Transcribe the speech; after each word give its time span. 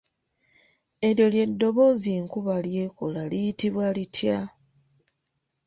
Eryo 1.07 1.25
ly’eddoboozi 1.33 2.09
enkuba 2.19 2.55
ly’ekola 2.65 3.21
liyitibwa 3.31 3.87
litya? 3.95 4.39